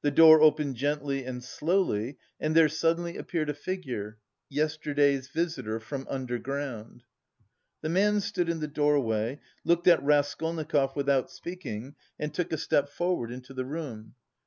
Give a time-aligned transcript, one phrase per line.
[0.00, 4.16] The door opened gently and slowly, and there suddenly appeared a figure
[4.48, 7.02] yesterday's visitor from underground.
[7.82, 12.88] The man stood in the doorway, looked at Raskolnikov without speaking, and took a step
[12.88, 14.14] forward into the room.